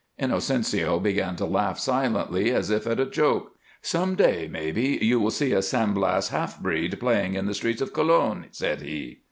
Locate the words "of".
7.83-7.93